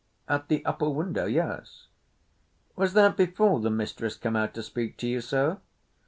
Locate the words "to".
4.55-4.63, 4.97-5.07